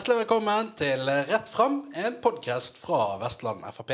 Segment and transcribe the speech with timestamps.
[0.00, 3.90] Hjertelig velkommen til Rett fram, en podkast fra Vestland Frp.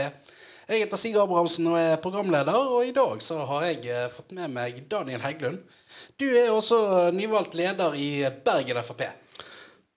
[0.70, 4.30] Jeg heter Sig Abrahamsen og er programleder, og i dag så har jeg eh, fått
[4.36, 5.64] med meg Daniel Heggelund.
[6.14, 9.02] Du er også nyvalgt leder i Bergen Frp.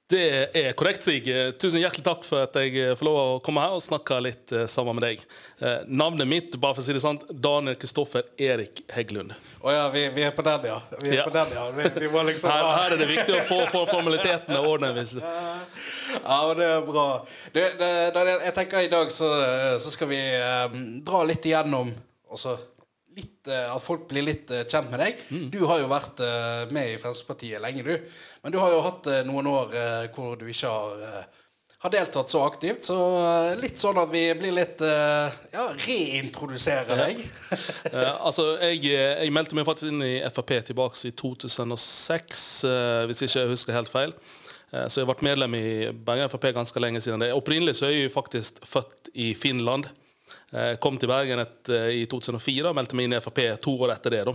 [0.09, 1.27] Det er korrekt, Stig.
[1.61, 4.63] Tusen hjertelig takk for at jeg får lov å komme her og snakke litt eh,
[4.65, 5.19] sammen med deg.
[5.61, 9.35] Eh, navnet mitt, bare for å si det sant, Daniel Kristoffer Erik Heggelund.
[9.61, 10.79] Å ja, vi, vi er på den, ja.
[11.03, 11.27] Vi er Ja.
[11.29, 11.67] på den, ja.
[11.77, 15.13] Vi, vi liksom Her, her er det viktig å få, få formalitetene ordnet.
[15.21, 17.05] Ja, men det er bra.
[17.53, 19.29] Du, det, Daniel, jeg tenker i dag så,
[19.77, 21.93] så skal vi eh, dra litt igjennom
[22.33, 22.57] også
[23.19, 25.19] litt, eh, At folk blir litt eh, kjent med deg.
[25.29, 25.49] Mm.
[25.53, 27.93] Du har jo vært eh, med i Fremskrittspartiet lenge, du.
[28.43, 29.75] Men du har jo hatt noen år
[30.15, 31.25] hvor du ikke har,
[31.83, 32.87] har deltatt så aktivt.
[32.87, 32.95] Så
[33.59, 37.23] litt sånn at vi blir litt Ja, reintroduserer deg.
[37.91, 38.15] Ja.
[38.27, 43.43] altså, jeg, jeg meldte meg faktisk inn i Frp tilbake i 2006, eh, hvis ikke
[43.43, 44.15] jeg husker helt feil.
[44.69, 45.67] Så jeg har vært medlem i
[46.05, 47.33] Bergen Frp ganske lenge siden det.
[47.33, 49.89] Opprinnelig så er jeg jo faktisk født i Finland.
[50.51, 53.75] Eh, kom til Bergen et, eh, i 2004 og meldte meg inn i Frp to
[53.85, 54.23] år etter det.
[54.25, 54.33] da.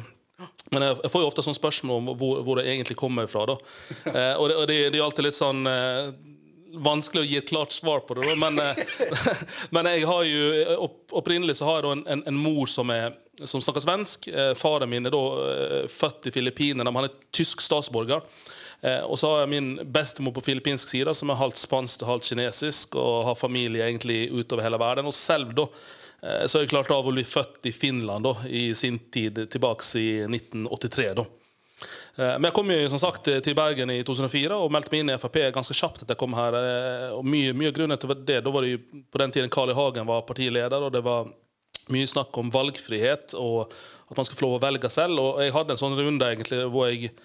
[0.71, 3.47] Men jeg får jo ofte sånn spørsmål om hvor, hvor det egentlig kommer fra.
[3.47, 3.59] da.
[4.15, 6.15] Eh, og det, og det, det er alltid litt sånn eh,
[6.85, 8.27] vanskelig å gi et klart svar på det.
[8.31, 8.35] Da.
[8.39, 9.29] Men, eh,
[9.75, 10.49] men jeg har jo,
[10.87, 14.29] opp, opprinnelig så har jeg da en, en, en mor som, er, som snakker svensk.
[14.59, 15.25] Faren min er da
[15.91, 18.23] født i Filippinene, men han er tysk statsborger.
[18.85, 22.11] Eh, og så har jeg min bestemor på filippinsk side, som er halvt spansk og
[22.11, 25.09] halvt kinesisk, og har familie egentlig utover hele verden.
[25.09, 25.65] Og selv da
[26.47, 29.85] så er jeg klart av å bli født i Finland da, i sin tid, tilbake
[30.01, 31.11] i 1983.
[31.19, 31.25] da.
[32.17, 35.15] Eh, Men jeg kom jo som sagt til Bergen i 2004 og meldte meg inn
[35.15, 36.03] i Frp ganske kjapt.
[36.03, 36.55] etter jeg kom her.
[36.55, 38.79] eh, Og mye, mye av grunnen til det, da var det jo
[39.11, 39.75] på den tiden Carl I.
[39.75, 41.29] Hagen var partileder, og det var
[41.93, 43.71] mye snakk om valgfrihet og
[44.11, 45.19] at man skal få lov å velge selv.
[45.21, 47.19] Og jeg hadde en sånn runde egentlig hvor jeg eh,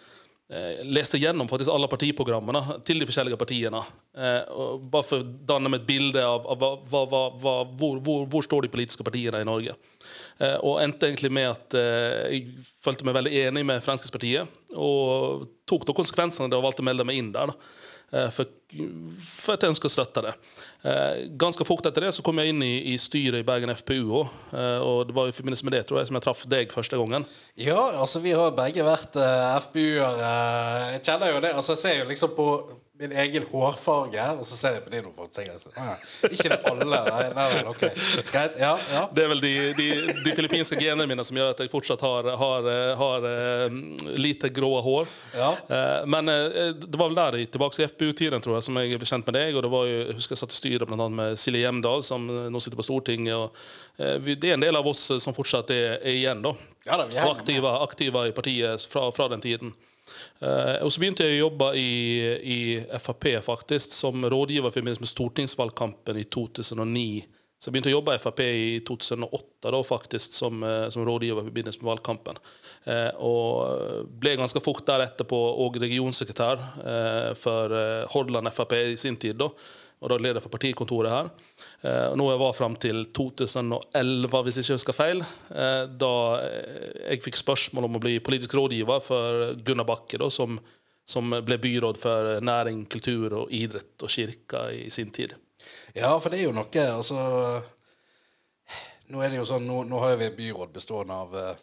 [0.90, 3.84] leste gjennom faktisk alle partiprogrammene til de forskjellige partiene.
[4.18, 4.56] Eh,
[4.90, 8.66] bare for å danne meg et bilde av, hva, hva, hva, hvor, hvor, hvor står
[8.66, 9.76] de politiske partiene i Norge.
[10.42, 14.58] Eh, og endte egentlig med at eh, jeg følte meg veldig enig med Fremskrittspartiet.
[14.80, 17.54] Og tok da konsekvensene av det og valgte å melde meg inn der.
[17.54, 17.79] da.
[18.12, 18.50] Eh, For,
[19.22, 20.34] for at ønsker å støtte det.
[20.86, 24.10] Eh, Ganske fort etter det så kom jeg inn i, i styret i Bergen FPU
[24.22, 24.36] òg.
[24.86, 27.26] Og det var i forbindelse med det tror jeg, som jeg traff deg første gangen.
[27.60, 30.36] Ja, altså vi har begge vært uh, FPU-ere.
[30.96, 31.54] Jeg kjenner jo det.
[31.54, 32.48] Altså jeg ser jo liksom på
[33.00, 35.62] min egen hårfarge, og så ser jeg på din og tenker
[36.28, 36.84] Ikke det alle?
[36.90, 37.84] Nei, nei, nei, ok.
[38.28, 38.58] Greit.
[38.60, 39.04] Ja, ja.
[39.16, 39.86] Det er vel de, de,
[40.26, 42.68] de filippinske genene mine som gjør at jeg fortsatt har, har,
[43.00, 43.78] har eh,
[44.20, 45.08] lite grå hår.
[45.38, 45.52] Ja.
[45.72, 49.00] Eh, Men eh, det var vel der i- tilbake til FBU-tiden, tror jeg, som jeg
[49.00, 49.56] ble kjent med deg.
[49.56, 52.28] og det var jo, Jeg husker jeg satt i styret annet med Silje Hjemdal, som
[52.28, 53.36] nå sitter på Stortinget.
[53.36, 53.56] og
[54.28, 56.44] Det er en del av oss som fortsatt er, er igjen.
[56.44, 56.52] da.
[56.88, 59.72] Ja da, Og aktive, aktive i partiet fra, fra den tiden.
[60.40, 61.90] Eh, og så begynte jeg å jobbe i,
[62.40, 62.60] i
[63.00, 67.28] Frp faktisk, som rådgiver forbindelse med stortingsvalgkampen i 2009.
[67.60, 71.44] Så jeg begynte å jobbe i Frp i 2008 da, faktisk, som, eh, som rådgiver
[71.44, 72.40] i forbindelse med valgkampen.
[72.88, 78.98] Eh, og ble ganske fort deretter på og regionsekretær eh, for eh, Hordaland Frp i
[79.00, 79.36] sin tid.
[79.42, 79.52] da,
[80.00, 81.30] og da leder for partikontoret her.
[81.84, 86.14] Eh, nå jeg var fram til 2011, hvis jeg ikke husker feil, eh, da
[86.46, 90.56] eh, jeg fikk spørsmål om å bli politisk rådgiver for Gunnar Bakke, da, som,
[91.04, 95.36] som ble byråd for næring, kultur og idrett og kirka i sin tid.
[95.96, 97.20] ja, for det er jo noe Altså
[99.10, 101.62] Nå er det jo sånn, nå, nå har vi byråd bestående av uh,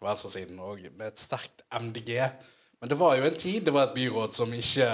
[0.00, 2.14] venstresiden og med et sterkt MDG.
[2.80, 4.86] Men det var jo en tid det var et byråd som ikke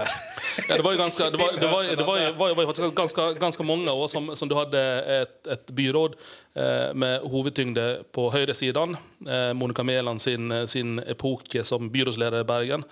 [0.68, 4.06] Ja, det var jo ganske, det var, det var, det var, ganske, ganske mange år
[4.08, 4.80] som, som du hadde
[5.18, 6.14] et, et byråd
[6.54, 8.94] eh, med hovedtyngde på høyresiden.
[9.26, 12.86] Eh, Monica Mæland sin, sin epoke som byrådsleder i Bergen.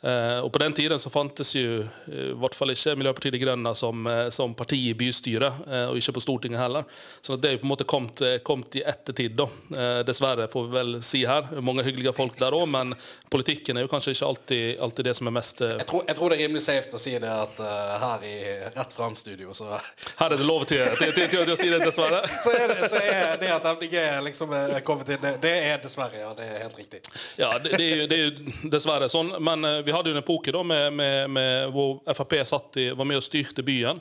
[0.00, 3.40] Eh, og på den tiden så fantes jo eh, i hvert fall ikke Miljøpartiet De
[3.42, 6.86] Grønne som, eh, som parti i bystyret, og ikke på Stortinget heller.
[7.20, 9.48] Så det er jo på en måte kommet, kommet i ettertid, da.
[10.06, 11.48] Dessverre, får vi vel si her.
[11.64, 12.94] Mange hyggelige folk der òg, men
[13.30, 16.30] politikken er jo kanskje ikke alltid, alltid det som er mest jeg tror, jeg tror
[16.30, 18.34] det er rimelig safe å si det at uh, her i
[18.76, 19.68] Rett Fram-studio så,
[20.18, 22.20] Her er det lov til, til, til, til, å si det, dessverre.
[22.44, 23.96] så, er det, så er det at MDG
[24.28, 26.32] liksom er kommet inn, det, det er dessverre, ja.
[26.38, 27.02] Det er helt riktig.
[27.40, 29.34] Ja, det, det, er jo, det er jo dessverre sånn.
[29.44, 32.34] Men eh, vi hadde jo en epoke da, med, med, med, hvor Frp
[32.76, 34.00] i, var med og styrte byen.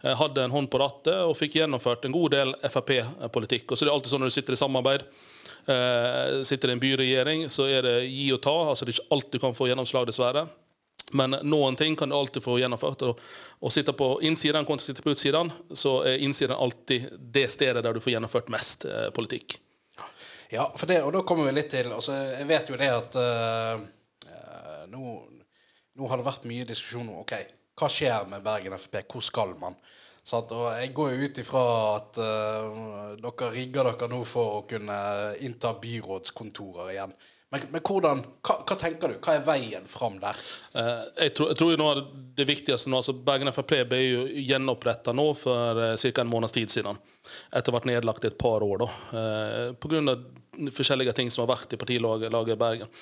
[0.00, 3.68] Eh, hadde en hånd på rattet og fikk gjennomført en god del Frp-politikk.
[3.68, 5.04] Og så er det alltid sånn når du sitter i samarbeid,
[5.68, 8.54] eh, sitter i en byregjering, så er det gi og ta.
[8.70, 10.46] altså Det er ikke alt du kan få gjennomslag, dessverre.
[11.12, 13.04] Men noen ting kan du alltid få gjennomført.
[13.10, 13.20] Og,
[13.60, 17.92] og sitte på innsiden kontra sitte på utsiden, så er innsiden alltid det stedet der
[17.92, 19.58] du får gjennomført mest eh, politikk.
[20.48, 23.16] Ja, for det, og da kommer vi litt til altså, Jeg vet jo det at
[23.18, 23.86] eh,
[24.96, 25.20] nå,
[25.96, 27.36] nå har det vært mye diskusjon om Ok,
[27.76, 29.02] hva skjer med Bergen Frp?
[29.12, 29.76] Hvor skal man?
[30.26, 30.50] Sant?
[30.50, 31.62] og jeg går jo ut ifra
[31.92, 34.98] at uh, dere rigger dere nå for å kunne
[35.46, 37.14] innta byrådskontorer igjen.
[37.54, 39.18] Men, men hvordan, hva, hva, tenker du?
[39.22, 40.38] Hva er veien fram der?
[40.74, 42.00] Uh, jeg, tror, jeg tror jo noe av
[42.40, 46.24] det viktigste nå, altså Bergen Frp ble jo gjenoppretta nå for uh, ca.
[46.24, 46.98] en måneds tid siden.
[47.54, 48.82] Etter å ha vært nedlagt i et par år.
[48.82, 48.90] da.
[49.14, 50.26] Uh, på grunn av
[50.74, 52.92] forskjellige ting som har vært i partilaget i Bergen.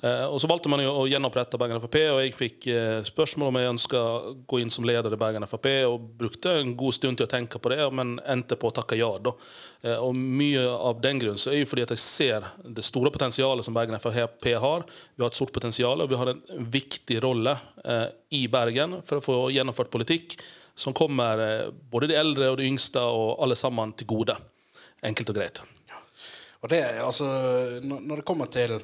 [0.00, 3.60] Eh, og Så valgte man å gjenopprette Bergen Frp, og jeg fikk eh, spørsmål om
[3.60, 7.20] jeg ønska å gå inn som leder i Bergen Frp, og brukte en god stund
[7.20, 9.12] til å tenke på det, men endte på å takke ja.
[9.22, 9.34] da.
[9.84, 13.12] Eh, og Mye av den grunn så er jo fordi at jeg ser det store
[13.14, 14.88] potensialet som Bergen Frp har.
[15.14, 16.44] Vi har et stort potensial, og vi har en
[16.74, 20.38] viktig rolle eh, i Bergen for å få gjennomført politikk
[20.74, 24.36] som kommer eh, både de eldre og de yngste og alle sammen til gode.
[25.04, 25.62] Enkelt og greit.
[26.64, 27.26] Og det, altså,
[27.84, 28.78] når det kommer til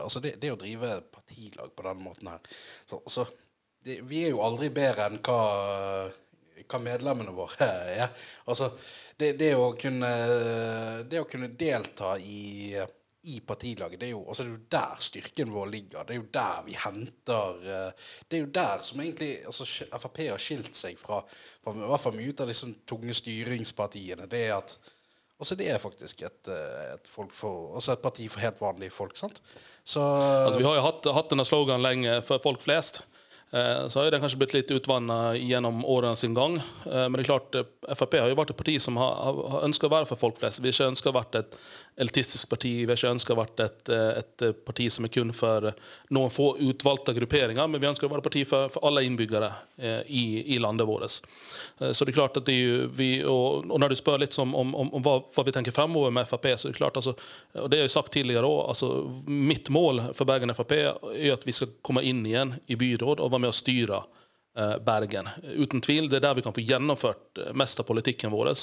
[0.00, 2.40] altså det, det, å drive partilag på den måten her
[2.88, 3.26] så, altså,
[3.84, 5.42] det, Vi er jo aldri bedre enn hva,
[6.64, 7.68] hva medlemmene våre
[8.00, 8.08] er.
[8.48, 8.72] Altså,
[9.20, 10.10] det, det, å kunne,
[11.08, 12.74] det å kunne delta i,
[13.28, 16.08] i partilaget, det er, jo, altså det er jo der styrken vår ligger.
[16.08, 17.64] Det er jo der vi henter
[18.24, 21.20] Det er jo der som egentlig altså Frp har skilt seg fra,
[21.62, 24.30] fra i hvert fall mye av disse tunge styringspartiene.
[24.32, 24.78] Det er at
[25.38, 27.30] Altså Det er faktisk et, eh, et, for,
[27.74, 29.16] altså et parti for helt vanlige folk.
[29.16, 29.38] sant?
[29.84, 33.02] Så, altså Vi har jo hatt, hatt denne sloganen lenge for folk flest.
[33.50, 36.58] Eh, så har den kanskje blitt litt utvanna gjennom årene sin gang.
[36.58, 37.56] Eh, men det er klart,
[37.96, 39.14] Frp har jo vært et parti som har,
[39.54, 40.60] har ønska å være for folk flest.
[40.60, 41.56] Vi har ikke ønska å være et
[41.98, 42.72] elitistisk parti.
[42.86, 45.70] Vi ikke ønska å være et, et, parti som er kun for
[46.14, 49.50] noen få utvalgte grupperinger, men vi ønsker å være et parti for, for alle innbyggere
[50.06, 51.18] i, i landet vårt.
[51.80, 52.58] Eh, så det er klart at det
[52.98, 55.74] vi, og, og, Når du spør litt om, om, om, om hva, hva, vi tenker
[55.74, 57.14] fremover med Frp, så er det klart, altså,
[57.54, 58.92] og det har jeg sagt tidligere òg, altså,
[59.28, 63.32] Mitt mål for Bergen Frp er at vi skal komme inn igjen i byråd og
[63.32, 64.02] være med å styre
[64.58, 65.30] eh, Bergen.
[65.56, 66.08] Uten tvil.
[66.10, 68.54] Det er der vi kan få gjennomført eh, mest av politikken vår.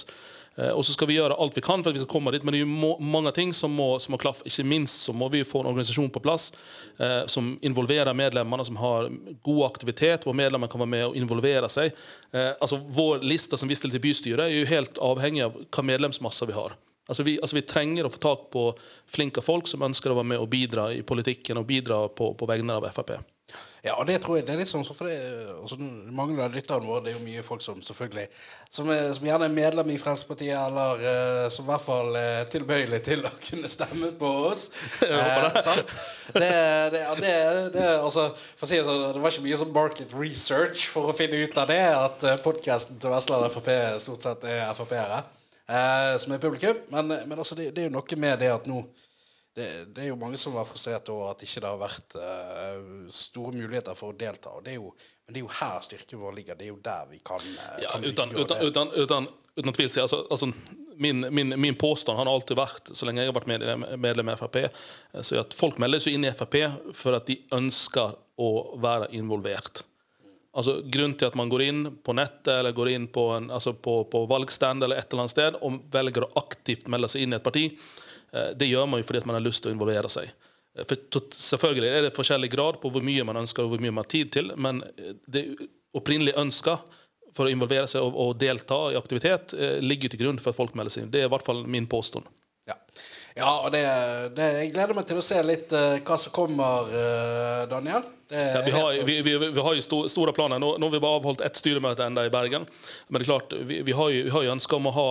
[0.56, 2.44] Eh, og så skal vi gjøre alt vi kan for at vi skal komme dit,
[2.44, 4.46] men det er jo mange ting som må, som må klaffe.
[4.48, 6.52] Ikke minst så må vi få en organisasjon på plass
[6.98, 9.10] eh, som involverer medlemmene, som har
[9.44, 11.94] god aktivitet, hvor medlemmene kan være med og involvere seg.
[12.32, 15.88] Eh, altså Vår liste som vi stiller til bystyret, er jo helt avhengig av hva
[15.92, 16.78] medlemsmasse vi har.
[17.06, 18.70] Altså vi, altså vi, trenger å få tak på
[19.14, 22.48] flinke folk som ønsker å være med og bidra i politikken og bidra på, på
[22.50, 23.20] vegne av Frp.
[23.86, 25.16] Ja, og det tror jeg det er litt sånn for det,
[25.54, 28.26] altså, Mange av lytterne våre det er jo mye folk som selvfølgelig
[28.74, 32.50] som, er, som gjerne er medlem i Fremskrittspartiet, eller uh, som i hvert fall er
[32.50, 34.68] tilbøyelig til å kunne stemme på oss.
[36.26, 36.48] Eh, det,
[36.92, 37.34] det, det,
[37.76, 38.26] det, altså,
[38.58, 41.60] for å si det det var ikke mye sånn market research for å finne ut
[41.62, 43.70] av det, at eh, podkasten til Vestland Frp
[44.02, 46.82] stort sett er Frp-ere uh, som er publikum.
[46.90, 48.82] Men, men altså, det, det er jo noe med det at nå
[49.56, 53.06] det, det, er jo mange som var frustrert over at ikke det har vært uh,
[53.08, 54.52] store muligheter for å delta.
[54.52, 54.90] og det er jo,
[55.26, 56.60] Men det er jo her styrken vår ligger.
[56.60, 59.88] Det er jo der vi kan, uh, ja, kan uten, uten, uten, uten, uten, tvil.
[60.04, 60.52] Altså, altså,
[61.00, 64.38] min, min, min, påstand har alltid vært, så lenge jeg har vært medlem, medlem i
[64.40, 64.62] Frp,
[65.24, 66.60] så at folk melder seg inn i Frp
[66.96, 68.54] for at de ønsker å
[68.84, 69.86] være involvert.
[70.56, 73.74] Altså, grunnen til at man går inn på nettet eller går inn på, en, altså
[73.76, 77.36] på, på valgstand eller et eller annet sted og velger å aktivt melde seg inn
[77.36, 77.70] i et parti,
[78.58, 80.32] det gjør man jo fordi man har lyst til å involvere seg.
[80.76, 83.94] Eh, for selvfølgelig er det forskjellig grad på hvor mye man ønsker og hvor mye
[83.94, 85.48] man har tid til, men eh, det
[85.96, 87.02] opprinnelige ønsket
[87.36, 90.76] for å involvere seg og, og delta i aktivitet ligger til grunn for at folk
[90.76, 91.12] melder seg inn.
[91.12, 92.28] Det er i hvert fall min påstand.
[92.68, 92.78] Ja.
[93.36, 93.84] Ja, og det,
[94.36, 98.06] det, Jeg gleder meg til å se litt uh, hva som kommer, uh, Daniel.
[98.32, 100.58] Ja, vi, har, vi, vi, vi, har, jo store planer.
[100.60, 102.66] Nå, nå har vi bare avholdt ett styremøte enda i Bergen.
[103.08, 105.10] Men det er klart, vi, har jo, vi ønske om å ha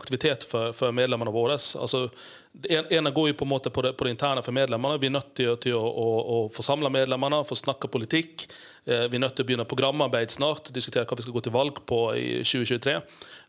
[0.00, 1.54] aktivitet for, for medlemmene våre.
[1.54, 2.08] Altså,
[2.56, 4.98] det ene går jo på en måte på det, på det interne for medlemmene.
[4.98, 8.48] Vi er nødt til, til å, å, å forsamle medlemmene, få snakke politikk.
[8.86, 11.54] Eh, vi er nødt til å begynne programarbeid snart, diskutere hva vi skal gå til
[11.54, 12.96] valg på i 2023.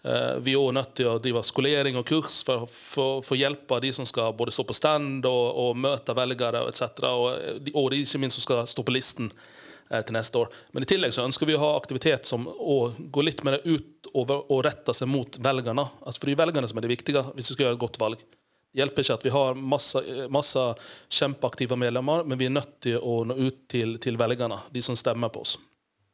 [0.07, 3.91] Eh, vi er også nødt til å drive skolering og kurs for å hjelpe de
[3.95, 7.01] som skal både stå på stand og, og møte velgere etc.
[7.09, 10.53] Og, og de ikke minst som skal stå på listen eh, til neste år.
[10.71, 14.63] Men i tillegg så ønsker vi å ha aktivitet som går litt mer utover og
[14.69, 15.89] retter seg mot velgerne.
[16.05, 18.01] Altså for det er velgerne som er det viktige hvis vi skal gjøre et godt
[18.05, 18.25] valg.
[18.71, 20.67] Det hjelper ikke at vi har masse, masse
[21.09, 24.95] kjempeaktive medlemmer, men vi er nødt til å nå ut til, til velgerne, de som
[24.99, 25.57] stemmer på oss.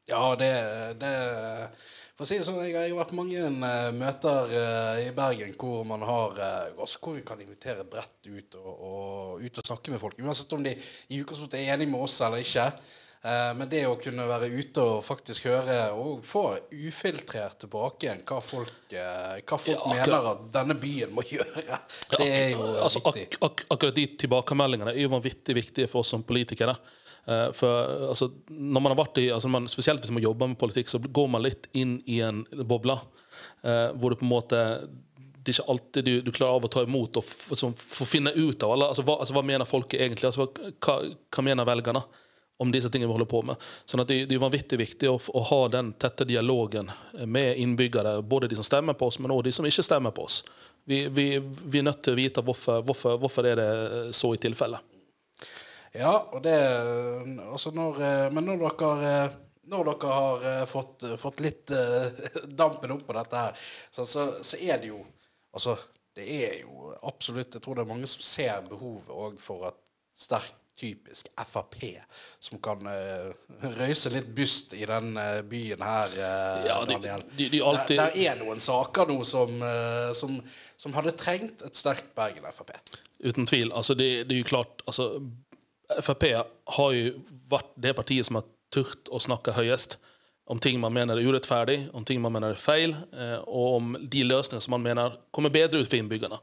[0.07, 0.53] Ja, det,
[0.99, 1.11] det
[2.13, 5.55] for å si det sånn, Jeg har jo vært mange uh, møter uh, i Bergen
[5.57, 9.71] hvor man har uh, også hvor vi kan invitere bredt ut og, og, ut og
[9.71, 10.19] snakke med folk.
[10.21, 12.69] Uansett om de i utgangspunktet er enige med oss eller ikke.
[13.55, 16.41] men det å kunne være ute og faktisk høre og få
[16.75, 21.79] ufiltrert tilbake igjen hva folk, hva folk ja, mener at denne byen må gjøre,
[22.17, 23.39] det er jo altså, viktig.
[23.39, 26.75] Ak ak akkurat de tilbakemeldingene er jo vanvittig viktige for oss som politikere.
[26.75, 27.02] Eh,
[27.55, 30.91] for altså, når man har vært i, altså, man, Spesielt hvis man jobber med politikk,
[30.91, 32.97] så går man litt inn i en boble.
[33.63, 34.63] Eh, hvor du på en måte
[35.43, 38.63] det er ikke alltid du, du klarer av å ta imot og få finne ut
[38.63, 40.29] av alle, altså, hva, altså, hva mener folket egentlig.
[40.29, 40.47] Altså,
[40.79, 42.03] hva, hva mener velgerne?
[42.57, 43.63] om disse tingene vi holder på med.
[43.89, 46.91] Sånn at det, det er vanvittig viktig å, å, ha den tette dialogen
[47.25, 50.27] med innbyggere, både de som stemmer på oss, men også de som ikke stemmer på
[50.29, 50.43] oss.
[50.87, 53.69] Vi, vi, vi er nødt til å vite hvorfor, hvorfor, hvorfor er det
[54.15, 54.79] så i tilfelle.
[55.93, 57.99] Ja, og det altså når,
[58.33, 59.11] Men når dere,
[59.69, 61.69] når dere har fått, fått litt
[62.61, 65.03] dampen opp på dette her, så, så, så er det jo
[65.53, 65.75] Altså,
[66.17, 69.79] det er jo absolutt Jeg tror det er mange som ser behovet for et
[70.17, 71.75] sterkt typisk Frp,
[72.41, 73.29] som kan uh,
[73.77, 77.21] røyse litt byst i den uh, byen her, uh, ja, Daniel.
[77.29, 77.99] De, de, de alltid...
[77.99, 79.61] der, der, er noen saker nå som,
[80.17, 80.39] som,
[80.73, 82.73] som, hadde trengt et sterkt Bergen Frp.
[83.21, 83.69] Uten tvil.
[83.69, 85.11] Altså, det, det, er jo klart altså,
[86.01, 86.25] Frp
[86.77, 87.13] har jo
[87.51, 89.99] vært det partiet som har turt å snakke høyest
[90.51, 92.91] om ting man mener er urettferdig, om ting man mener er feil,
[93.47, 96.39] og om de løsningene som man mener kommer bedre ut for innbyggerne.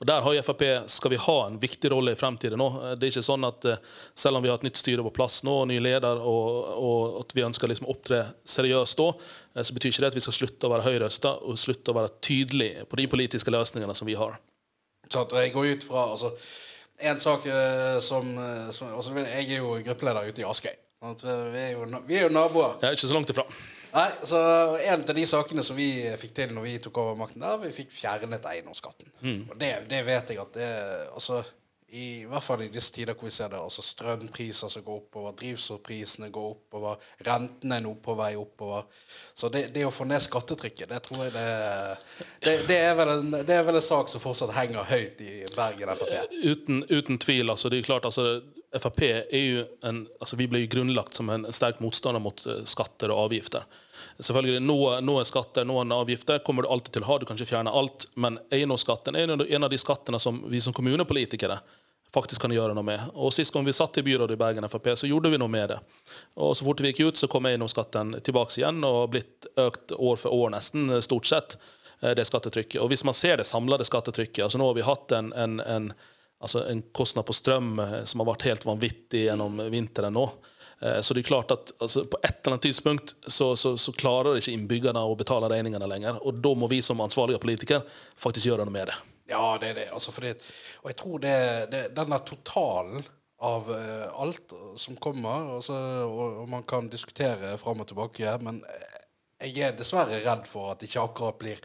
[0.00, 2.58] Og Der har Frp skal vi ha en viktig rolle i fremtiden.
[2.58, 2.96] nå.
[2.96, 3.78] Det er ikke sånn at eh,
[4.14, 7.20] Selv om vi har et nytt styre på plass nå, og ny leder, og, og
[7.20, 9.08] at vi ønsker liksom opptre seriøst da,
[9.54, 11.98] eh, så betyr ikke det at vi skal slutte å være høyrøsta og slutte å
[11.98, 14.38] være tydelige på de politiske løsningene som vi har.
[15.08, 16.32] Så jeg går ut fra, altså,
[17.02, 18.28] En sak eh, som,
[18.70, 20.74] som altså, Jeg er jo gruppeleder ute i Askøy.
[21.04, 22.78] Vi er jo, vi er jo naboer.
[22.82, 23.44] Ja, ikke så langt ifra.
[23.94, 24.38] Nei, så
[24.82, 27.74] En av de sakene som vi fikk til når vi tok over makten, der vi
[27.76, 29.10] fikk fjernet eiendomsskatten.
[29.20, 29.42] Mm.
[29.50, 30.70] Og det, det, vet jeg at det
[31.12, 31.42] altså,
[31.94, 35.34] i, hvert fall i disse tider hvor vi ser det altså strømpriser som går oppover,
[35.38, 38.88] drivstoffprisene går oppover, rentene er nå på vei oppover.
[39.34, 41.46] Så det, det, å få ned skattetrykket, det tror jeg det,
[42.42, 45.36] det, det, er vel en, det er vel en sak som fortsatt henger høyt i
[45.54, 46.34] Bergen Frp.
[46.42, 47.52] Uten, uten tvil.
[47.54, 48.40] altså det er klart altså
[48.74, 52.64] Frp er jo en, altså vi ble jo grunnlagt som en sterk motstander mot eh,
[52.66, 53.62] skatter og avgifter.
[54.18, 57.20] Selvfølgelig, Noen, noe skatter noen avgifter kommer du alltid til å ha.
[57.22, 58.08] Du kan ikke fjerne alt.
[58.18, 61.60] Men eiendomsskatten er en av de skattene som vi som kommunepolitikere
[62.14, 63.10] faktisk kan gjøre noe med.
[63.18, 65.74] Og Sist gang vi satt i byrådet i Bergen FrP, så gjorde vi noe med
[65.74, 65.78] det.
[66.40, 70.20] Og Så fort vi gikk ut, så kom eiendomsskatten tilbake igjen og blitt økt år
[70.20, 71.58] for år, nesten, stort sett,
[72.00, 72.80] eh, det skattetrykket.
[72.80, 75.92] Og Hvis man ser det samlede skattetrykket altså Nå har vi hatt en, en, en,
[76.40, 80.28] altså en kostnad på strøm eh, som har vært helt vanvittig gjennom vinteren nå.
[80.80, 83.92] Eh, så det er klart at altså, På et eller annet tidspunkt så, så, så
[83.92, 86.20] klarer ikke innbyggerne å betale regningene lenger.
[86.22, 87.84] Og da må vi som ansvarlige politikere
[88.16, 89.00] faktisk gjøre noe med det.
[89.30, 89.88] Ja, det er det.
[89.96, 90.34] Altså, fordi,
[90.82, 91.36] og jeg tror det,
[91.72, 93.06] det denne totalen
[93.44, 95.74] av uh, alt som kommer altså,
[96.06, 98.62] og, og, man kan diskutere fram og tilbake, men
[99.42, 101.64] jeg er dessverre redd for at det ikke akkurat blir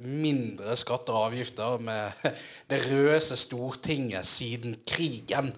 [0.00, 2.24] mindre skatter og avgifter med
[2.70, 5.52] det røse Stortinget siden krigen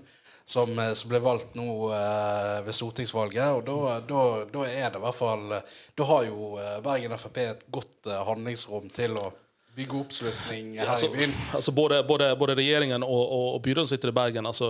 [0.45, 3.55] som, eh, som ble valgt nå eh, ved stortingsvalget.
[3.55, 5.57] Og da, da, da, er det i hvert fall
[5.97, 9.31] Da har jo eh, Bergen Frp et godt eh, handlingsrom til å
[9.75, 11.33] bygge oppslutning her altså, i byen?
[11.57, 14.47] Altså både, både, både regjeringen og, og, og byrådet sitter i Bergen.
[14.47, 14.69] altså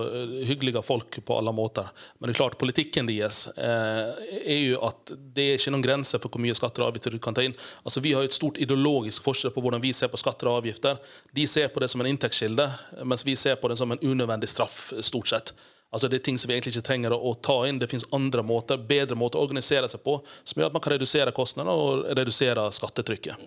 [0.48, 1.90] Hyggelige folk på alle måter.
[2.18, 6.22] Men det er klart, politikken deres eh, er jo at det er ikke noen grenser
[6.22, 7.56] for hvor mye skatter og avgifter du kan ta inn.
[7.84, 10.62] Altså Vi har jo et stort ideologisk forskjell på hvordan vi ser på skatter og
[10.62, 11.00] avgifter.
[11.36, 12.70] De ser på det som en inntektskilde,
[13.04, 15.54] mens vi ser på det som en unødvendig straff, stort sett.
[15.94, 17.78] Altså Det er ting som vi egentlig ikke trenger å, ta inn.
[17.78, 20.96] Det finnes andre måter, bedre måter å organisere seg på som gjør at man kan
[20.96, 23.44] redusere kostnadene og redusere skattetrykket.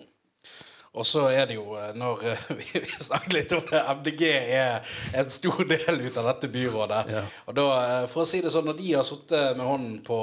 [0.96, 2.22] Og så er det jo, eh, når
[2.58, 7.02] vi, vi snakket litt om det, MDG er en stor del ut av dette byrådet.
[7.14, 7.24] Ja.
[7.46, 10.20] Og da, eh, for å si det sånn, Når de har sittet med hånden på,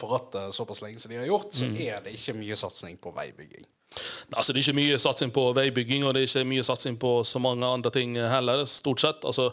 [0.00, 1.78] på, rattet såpass lenge som de har gjort, så mm.
[1.86, 3.64] er det ikke mye satsing på veibygging.
[4.32, 7.18] Altså, det er ikke mye satsing på veibygging og det er ikke mye satsing på
[7.28, 8.64] så mange andre ting heller.
[8.64, 9.26] stort sett.
[9.28, 9.50] Altså,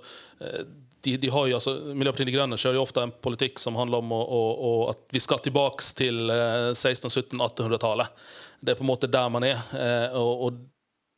[1.04, 4.04] de, de har jo, altså, Miljøpartiet De Grønne kjører jo ofte en politikk som handler
[4.04, 8.24] om å, å, å, at vi skal tilbake til 1600-, 1700-, 1800-tallet.
[8.60, 9.62] Det er på en måte der man er.
[9.76, 10.60] Eh, og, og,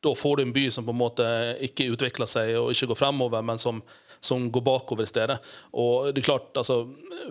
[0.01, 1.25] da får du en by som på en måte
[1.61, 3.83] ikke utvikler seg og ikke går fremover, men som,
[4.17, 5.35] som går bakover i stedet.
[5.77, 6.87] Og det er klart, altså,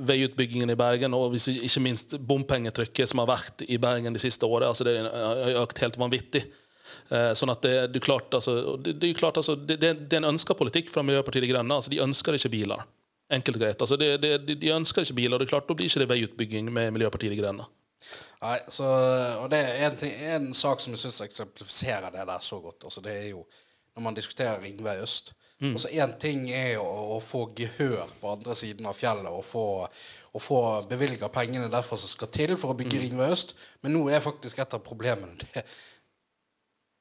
[0.06, 4.70] Veiutbyggingen i Bergen og ikke minst bompengetrykket som har vært i Bergen de siste årene,
[4.70, 6.44] altså, det har økt helt vanvittig.
[7.10, 9.90] Eh, sånn at det, det, er klart, altså, det, det, er klart altså, det, det,
[10.12, 11.74] er en ønska politikk fra Miljøpartiet De Grønne.
[11.74, 12.86] Altså, de ønsker ikke biler.
[13.30, 13.82] Enkelt og greit.
[13.82, 15.34] Altså, de, de, ønsker ikke biler.
[15.34, 17.66] og det er klart, Da blir ikke det veiutbygging med Miljøpartiet De Grønne.
[18.40, 18.86] Nei, så,
[19.42, 22.86] og det er en, ting, en sak som jeg syns eksemplifiserer det der så godt.
[22.88, 23.44] Altså, det er jo
[23.96, 25.32] når man diskuterer Ringvei øst.
[25.60, 25.72] Mm.
[25.72, 29.64] Altså Én ting er å, å, få gehør på andre siden av fjellet og få,
[30.32, 33.02] og få bevilga pengene derfor som skal til for å bygge mm.
[33.04, 35.66] Ringvei øst, men nå er faktisk et av problemene det,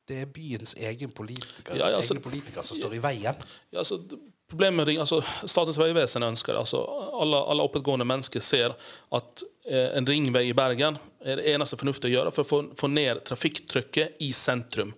[0.10, 3.48] det er byens egen politiker, ja, altså, egen politiker som står i veien.
[3.72, 4.02] Ja, altså,
[4.50, 6.64] Problemet med ring, altså Statens vegvesen ønsker det.
[6.64, 6.80] altså
[7.22, 8.74] Alle, alle oppegående mennesker ser
[9.14, 13.22] at en ringvei i Bergen er det eneste fornuftige å gjøre for å få, ned
[13.28, 14.94] trafikktrykket i sentrum.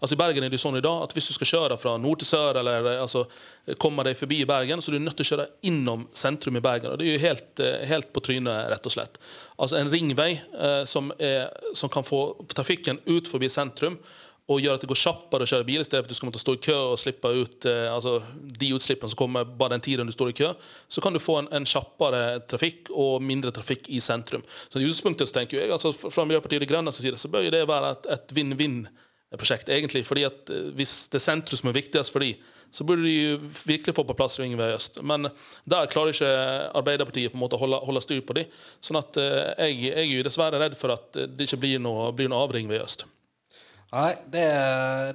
[0.00, 2.20] Altså I Bergen er det sånn i dag at hvis du skal kjøre fra nord
[2.20, 3.24] til sør, eller eh, altså,
[3.80, 6.92] komme deg forbi Bergen, så er du nødt til å kjøre innom sentrum i Bergen.
[6.92, 9.16] og Det er jo helt, eh, helt på trynet, rett og slett.
[9.56, 12.20] Altså En ringvei eh, som, er, som kan få
[12.52, 13.98] trafikken ut forbi sentrum
[14.44, 16.28] og gjør at det går kjappere å kjøre bil, i stedet for at du skal
[16.28, 18.18] måtte stå i kø og slippe ut eh, altså,
[18.60, 20.50] de utslippene som kommer bare den tiden du står i kø,
[20.88, 24.44] så kan du få en, en kjappere trafikk og mindre trafikk i sentrum.
[24.68, 27.62] Så i utgangspunktet så tenker jeg, altså, Fra Miljøpartiet De Grønnes side så bør det
[27.70, 29.72] være et, et vinn-vinn-prosjekt.
[29.72, 32.34] egentlig, fordi at eh, Hvis det er sentrum som er viktigst for de,
[32.74, 35.00] så burde de virkelig få på plass Ringvei øst.
[35.00, 35.30] Men
[35.64, 36.36] der klarer ikke
[36.74, 38.44] Arbeiderpartiet på en måte å holde, holde styr på de.
[38.84, 42.28] sånn at eh, jeg, jeg er dessverre redd for at det ikke blir noe, blir
[42.28, 43.06] noe av Ringvei øst.
[43.92, 44.44] Nei, det,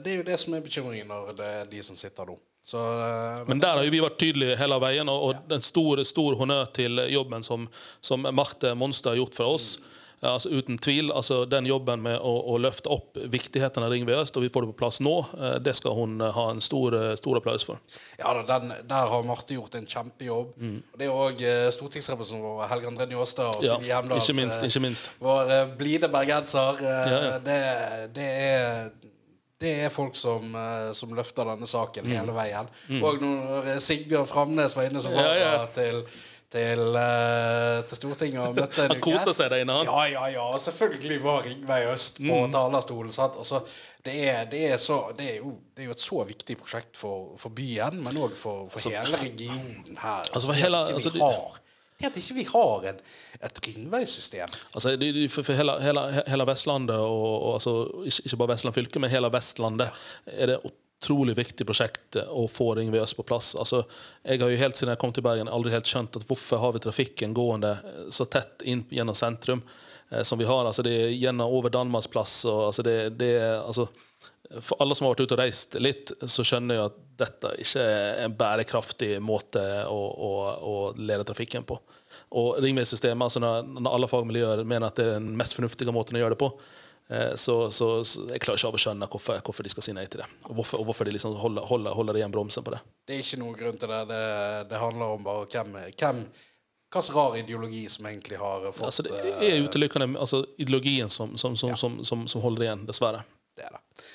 [0.03, 2.37] det, er jo det som er bekymringen når det er de som sitter nå.
[2.69, 5.55] Så, men, men, der har jo vi vært tydelige hele veien, og, og ja.
[5.57, 7.65] en stor, stor honnør til jobben som,
[8.05, 9.71] som Marte Monstad har gjort for oss.
[9.79, 9.95] Mm
[10.27, 14.19] altså uten tvil, altså Den jobben med å, å løfte opp viktigheten av Ring ved
[14.19, 16.61] øst, og vi får det på plass nå, eh, det skal hun eh, ha en
[16.61, 17.79] stor, eh, stor applaus for.
[18.19, 20.55] Ja, den, Der har Marte gjort en kjempejobb.
[20.59, 20.79] Mm.
[20.99, 21.43] Det er òg
[21.75, 24.19] stortingsrepresentant vår Helge André Njåstad og Silje ja, Hjemdal.
[24.19, 25.11] Ikke minst, ikke minst.
[25.23, 26.83] Vår blide bergenser.
[26.83, 27.37] Ja, ja.
[27.43, 27.61] Det,
[28.15, 28.89] det er
[29.59, 30.53] det er folk som,
[30.95, 32.11] som, løfter denne saken mm.
[32.15, 32.69] hele veien.
[32.87, 33.01] Mm.
[33.03, 35.65] Og når Sigbjørn Framnes var inne som var ja, ja.
[35.75, 35.99] til
[36.53, 38.95] til, uh, til Stortinget og møtte en uke.
[38.95, 39.89] Han koser seg der inne, han.
[39.89, 40.47] Ja, ja, ja.
[40.63, 42.55] Selvfølgelig var Ringvei øst på mm.
[42.55, 43.13] talerstolen.
[43.27, 43.61] Altså,
[44.05, 46.97] det, er, det, er så, det, er jo, det, er, jo, et så viktig prosjekt
[46.97, 50.29] for, for byen, men òg for, for altså, hele regionen her.
[50.33, 52.99] Altså, hele, altså, det, at ikke vi har en,
[53.43, 54.59] et ringveisystem.
[54.73, 54.95] Altså,
[55.29, 57.73] for, for hele, hele, hele, Vestlandet, og, og altså,
[58.05, 59.89] ikke, ikke, bare Vestland fylke, men hele Vestlandet,
[60.25, 60.61] er det
[60.99, 63.53] utrolig viktig prosjekt å få Ringve øst på plass.
[63.55, 63.83] Altså,
[64.23, 66.73] jeg har jo helt siden jeg kom til Bergen aldri helt skjønt at hvorfor har
[66.75, 67.77] vi trafikken gående
[68.11, 69.61] så tett inn gjennom sentrum
[70.11, 70.67] eh, som vi har.
[70.67, 72.41] Altså, det er gjennom over Danmarksplass.
[72.51, 73.31] Og, altså, det, det,
[73.61, 73.87] altså,
[74.59, 77.85] for alle som har vært ute og reist litt, så skjønner jeg at dette ikke
[77.85, 81.79] er en bærekraftig måte å, å, å lede trafikken på.
[82.35, 86.19] Og ringveisystemet, altså når, når alle fagmiljøer mener at det er den mest fornuftige måten
[86.19, 89.39] å gjøre det på, Eh, så, så, så, jeg klarer ikke av å skjønne hvorfor,
[89.41, 90.27] hvorfor, de skal si nei til det.
[90.45, 92.83] Og hvorfor, og hvorfor de liksom holder, holder, holder igjen bromsen på det.
[93.09, 94.01] Det er ikke noen grunn til det.
[94.11, 94.19] Det,
[94.69, 96.21] det handler om bare hvem, hvem
[96.89, 101.09] hva slags rar ideologi som egentlig har fått altså, Det er eh, utelukkende altså, ideologien
[101.09, 101.77] som, som, som, ja.
[102.03, 103.21] som, holder igjen, dessverre.
[103.57, 104.07] Det er det.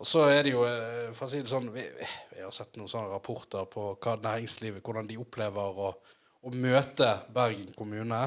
[0.00, 1.84] Og så er det jo, eh, for å si det sånn, vi,
[2.32, 5.92] vi har sett noen sånne rapporter på hva næringslivet, hvordan de opplever å,
[6.42, 8.22] å møte Bergen kommune.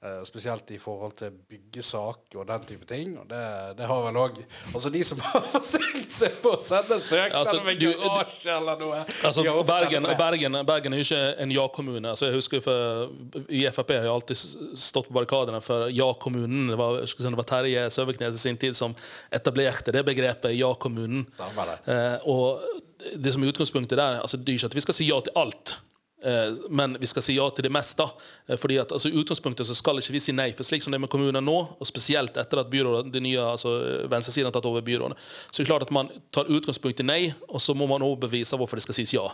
[0.00, 3.10] Uh, spesielt i forhold til byggesak og den type ting.
[3.20, 3.40] Og det,
[3.76, 4.38] det har vel òg
[4.70, 8.54] Altså de som har forsøkt seg på å sende en søknad altså, om en garasje
[8.54, 12.14] eller noe altså, Bergen, Bergen, Bergen, er jo ikke en ja-kommune.
[12.14, 13.12] Altså, jeg husker for,
[13.52, 14.40] I Frp har jeg alltid
[14.86, 16.72] stått på barrikadene for ja-kommunen.
[16.72, 18.96] Det var, det var Terje Søviknes i sin tid som
[19.28, 21.28] etablerte det begrepet ja-kommunen.
[21.36, 25.12] Uh, og det som er utgangspunktet der, altså, det er ikke at vi skal si
[25.12, 25.76] ja til alt.
[26.24, 28.04] Eh, men vi skal si ja til det meste.
[28.46, 30.50] Eh, fordi at altså, utgangspunktet så skal ikke vi si nei.
[30.56, 33.40] For slik som det er med kommunene nå, og spesielt etter at byrådet, det nye,
[33.54, 33.72] altså
[34.10, 35.16] venstresiden har tatt over byrådet,
[35.50, 38.58] så er det klart at man tar utgangspunkt i nei, og så må man overbevise
[38.60, 39.26] hvorfor det skal sies ja.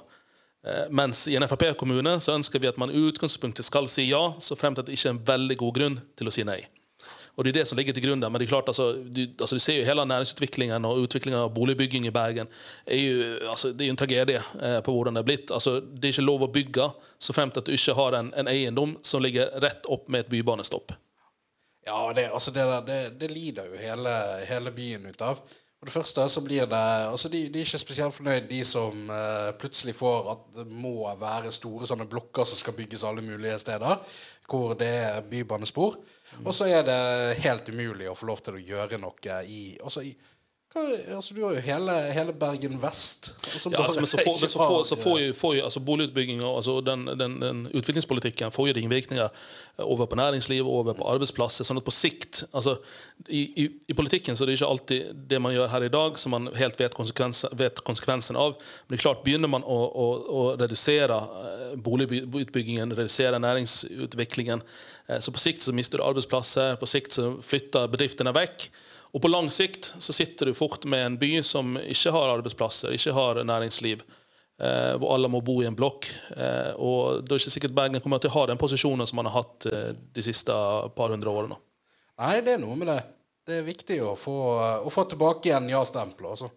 [0.66, 4.22] Eh, mens i en Frp-kommune så ønsker vi at man i utgangspunktet skal si ja,
[4.42, 6.62] så frem til at det ikke er en veldig god grunn til å si nei.
[7.36, 8.30] Og det er det som ligger til grunn der.
[8.32, 11.50] Men det er klart, altså, du, altså, du ser jo hele næringsutviklingen og utviklingen av
[11.54, 12.48] boligbygging i Bergen.
[12.86, 15.52] Er jo, altså, det er jo en tragedie eh, på hvordan det er blitt.
[15.52, 18.48] Altså, det er ikke lov å bygge så fremt at du ikke har en, en
[18.48, 20.96] eiendom som ligger rett opp med et bybanestopp.
[21.86, 24.16] Ja, det, altså, det, det, det lider jo hele,
[24.48, 25.44] hele byen ut av.
[25.86, 29.06] For det første så blir det altså de, de er ikke spesielt fornøyd, de som
[29.06, 33.54] uh, plutselig får at det må være store sånne blokker som skal bygges alle mulige
[33.62, 34.00] steder,
[34.50, 35.94] hvor det er bybanespor.
[36.42, 40.02] Og så er det helt umulig å få lov til å gjøre noe i, også
[40.08, 40.10] i
[41.16, 43.30] altså, du har jo hele, hele Bergen Vest.
[43.54, 46.42] Altså, ja, altså, men så får, så får, så får, jo, får jo altså, Boligutbygging
[46.44, 49.28] og altså, den, den, den, utviklingspolitikken får jo ringvirkninger
[49.84, 51.64] over på næringsliv over på arbeidsplasser.
[51.68, 52.78] sånn at på sikt altså,
[53.28, 56.18] i, i, i, politikken så er det ikke alltid det man gjør her i dag,
[56.18, 58.58] som man helt vet, konsekvensen, vet konsekvensen av.
[58.86, 60.10] Men det er klart, begynner man å, å,
[60.40, 64.64] å redusere eh, boligutbyggingen, redusere næringsutviklingen,
[65.06, 68.68] Eh, så på sikt så mister du arbeidsplasser, på sikt så flytter bedriftene vekk.
[69.16, 72.92] Og på lang sikt så sitter du fort med en by som ikke har arbeidsplasser,
[72.92, 74.04] ikke har næringsliv.
[74.56, 76.08] Eh, hvor alle må bo i en blokk.
[76.32, 79.28] Eh, og det er ikke sikkert Bergen kommer til å ha den posisjonen som man
[79.28, 80.54] har hatt eh, de siste
[80.96, 81.58] par hundre årene.
[82.16, 83.00] Nei, det er noe med det.
[83.46, 84.36] Det er viktig å få,
[84.84, 86.30] å få tilbake igjen ja-stempelet.
[86.32, 86.48] Altså.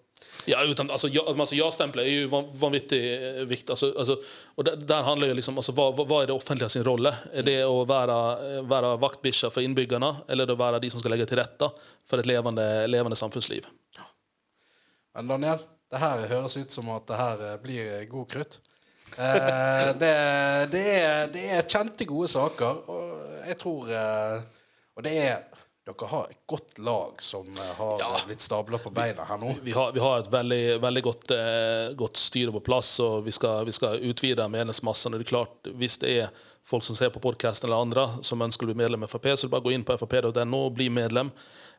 [0.48, 3.70] Ja, utan, altså, ja, altså Ja-stempelet er jo vanvittig eh, viktig.
[3.76, 4.16] Altså, altså,
[4.58, 7.12] og der, der handler jo liksom hva, hva- hva er det offentlige sin rolle?
[7.34, 8.16] Er det å være,
[8.48, 11.42] eh, være vaktbikkje for innbyggerne, eller er det å være de som skal legge til
[11.42, 11.70] rette
[12.10, 13.68] for et levende, levende samfunnsliv?
[15.16, 18.60] Men Daniel, det her høres ut som at det her eh, blir eh, god krutt.
[19.18, 20.14] Eh, det,
[20.74, 24.42] det, er, det er kjente, gode saker, og jeg tror eh,
[25.00, 25.59] Og det er
[25.90, 28.10] Dere har et godt lag som eh, har Ja.
[28.28, 29.56] blitt stabla på beina her nå.
[29.66, 33.32] Vi har, vi har et veldig, veldig godt, eh, godt styre på plass, og vi
[33.34, 35.12] skal, vi skal utvide medlemsmassen.
[35.18, 36.30] Det er klart, hvis det er
[36.70, 39.46] folk som ser på podkasten eller andre som ønsker å bli medlem i Frp, så
[39.46, 41.32] er det bare å gå inn på frp.no og bli medlem.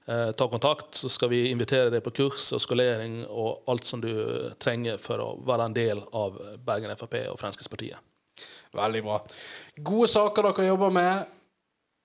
[0.09, 4.01] Eh, ta kontakt, så skal vi invitere deg på kurs og skolering og alt som
[4.03, 4.11] du
[4.59, 8.01] trenger for å være en del av Bergen Frp og Fremskrittspartiet.
[8.75, 9.21] Veldig bra.
[9.83, 11.27] Gode saker dere jobber med.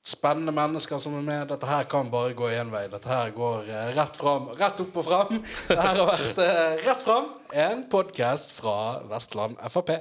[0.06, 1.48] Spennende mennesker som er med.
[1.50, 2.84] Dette her kan bare gå én vei.
[2.92, 4.52] Dette her går eh, rett fram.
[4.60, 5.40] Rett opp og fram.
[5.42, 7.32] Dette her har vært eh, Rett fram,
[7.66, 8.78] en podkast fra
[9.10, 9.96] Vestland Frp.